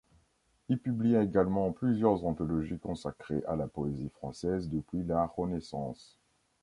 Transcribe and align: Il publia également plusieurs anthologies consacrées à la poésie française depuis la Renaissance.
Il 0.67 0.79
publia 0.79 1.21
également 1.21 1.71
plusieurs 1.71 2.25
anthologies 2.25 2.79
consacrées 2.79 3.43
à 3.47 3.55
la 3.55 3.67
poésie 3.67 4.09
française 4.09 4.67
depuis 4.67 5.03
la 5.03 5.27
Renaissance. 5.27 6.17